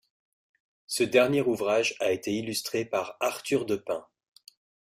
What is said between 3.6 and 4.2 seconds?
de Pins.